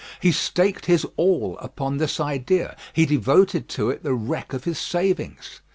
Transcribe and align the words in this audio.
He 0.19 0.31
staked 0.31 0.87
his 0.87 1.05
all 1.15 1.59
upon 1.59 1.97
this 1.99 2.19
idea; 2.19 2.75
he 2.91 3.05
devoted 3.05 3.69
to 3.69 3.91
it 3.91 4.01
the 4.01 4.15
wreck 4.15 4.51
of 4.51 4.63
his 4.63 4.79
savings. 4.79 5.61